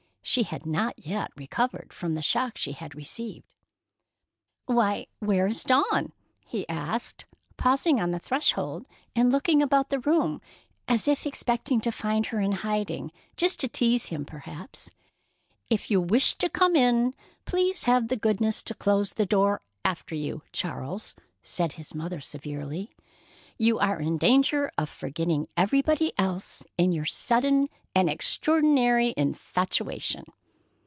She 0.23 0.43
had 0.43 0.65
not 0.65 1.05
yet 1.05 1.29
recovered 1.35 1.91
from 1.91 2.13
the 2.13 2.21
shock 2.21 2.57
she 2.57 2.71
had 2.71 2.95
received. 2.95 3.53
"Why, 4.65 5.07
where 5.19 5.47
is 5.47 5.63
Dawn?" 5.65 6.13
he 6.45 6.65
asked, 6.69 7.25
pausing 7.57 7.99
on 7.99 8.11
the 8.11 8.19
threshold 8.19 8.85
and 9.13 9.29
looking 9.31 9.61
about 9.61 9.89
the 9.89 9.99
room, 9.99 10.39
as 10.87 11.07
if 11.09 11.25
expecting 11.25 11.81
to 11.81 11.91
find 11.91 12.27
her 12.27 12.39
in 12.39 12.51
hiding, 12.53 13.11
just 13.35 13.59
to 13.61 13.67
tease 13.67 14.05
him, 14.05 14.23
perhaps. 14.23 14.89
"If 15.69 15.89
you 15.91 15.99
wish 15.99 16.35
to 16.35 16.49
come 16.49 16.77
in, 16.77 17.13
please 17.45 17.83
have 17.83 18.07
the 18.07 18.15
goodness 18.15 18.63
to 18.63 18.73
close 18.75 19.11
the 19.13 19.25
door 19.25 19.59
after 19.83 20.15
you, 20.15 20.43
Charles," 20.53 21.13
said 21.43 21.73
his 21.73 21.93
mother 21.93 22.21
severely. 22.21 22.95
"You 23.57 23.77
are 23.79 23.99
in 23.99 24.17
danger 24.17 24.71
of 24.77 24.89
forgetting 24.89 25.47
everybody 25.57 26.13
else 26.17 26.63
in 26.79 26.93
your 26.93 27.05
sudden 27.05 27.69
and 27.93 28.09
extraordinary 28.09 29.13
infatuation." 29.17 30.23